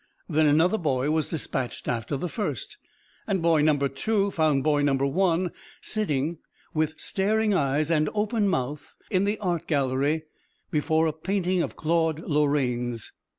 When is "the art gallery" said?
9.25-10.23